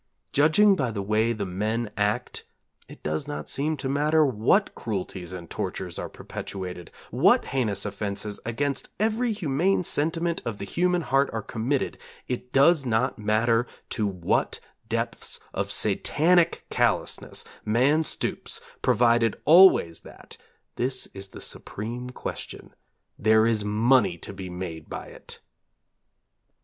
[0.33, 2.43] Judging by the way the men act
[2.87, 8.39] it does not seem to matter what cruelties and tortures are perpetuated; what heinous offenses
[8.43, 14.07] against every humane sentiment of the human heart are committed; it does not matter to
[14.07, 14.59] what
[14.89, 20.35] depths of Satanic callousness man stoops provided always that
[20.77, 22.73] this is the supreme question
[23.19, 25.41] there is money to be made by it.